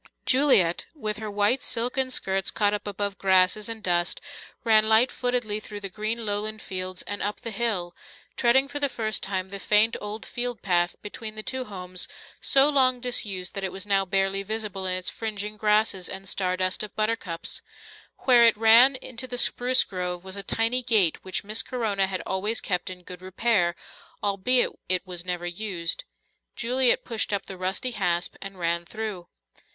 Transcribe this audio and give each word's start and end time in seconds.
Juliet, 0.25 0.87
with 0.95 1.17
her 1.17 1.29
white 1.29 1.61
silken 1.61 2.09
skirts 2.09 2.49
caught 2.49 2.73
up 2.73 2.87
above 2.87 3.19
grasses 3.19 3.69
and 3.69 3.83
dust, 3.83 4.19
ran 4.63 4.89
light 4.89 5.11
footedly 5.11 5.59
through 5.59 5.79
the 5.81 5.89
green 5.91 6.25
lowland 6.25 6.59
fields 6.59 7.03
and 7.03 7.21
up 7.21 7.41
the 7.41 7.51
hill, 7.51 7.95
treading 8.35 8.67
for 8.67 8.79
the 8.79 8.89
first 8.89 9.21
time 9.21 9.51
the 9.51 9.59
faint 9.59 9.95
old 10.01 10.25
field 10.25 10.63
path 10.63 10.95
between 11.03 11.35
the 11.35 11.43
two 11.43 11.65
homes, 11.65 12.07
so 12.39 12.67
long 12.67 12.99
disused 12.99 13.53
that 13.53 13.63
it 13.63 13.71
was 13.71 13.85
now 13.85 14.03
barely 14.03 14.41
visible 14.41 14.87
in 14.87 14.97
its 14.97 15.07
fringing 15.07 15.55
grasses 15.55 16.09
and 16.09 16.27
star 16.27 16.57
dust 16.57 16.81
of 16.81 16.95
buttercups. 16.95 17.61
Where 18.25 18.43
it 18.45 18.57
ran 18.57 18.95
into 18.95 19.27
the 19.27 19.37
spruce 19.37 19.83
grove 19.83 20.25
was 20.25 20.35
a 20.35 20.41
tiny 20.41 20.81
gate 20.81 21.23
which 21.23 21.43
Miss 21.43 21.61
Corona 21.61 22.07
had 22.07 22.21
always 22.25 22.59
kept 22.59 22.89
in 22.89 23.03
good 23.03 23.21
repair, 23.21 23.75
albeit 24.23 24.71
it 24.89 25.05
was 25.05 25.23
never 25.23 25.45
used. 25.45 26.05
Juliet 26.55 27.05
pushed 27.05 27.31
up 27.31 27.45
the 27.45 27.55
rusty 27.55 27.91
hasp 27.91 28.33
and 28.41 28.57
ran 28.57 28.83
through. 28.83 29.27